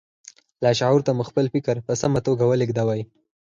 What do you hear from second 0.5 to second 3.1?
لاشعور ته مو خپل فکر په سمه توګه ولېږدوئ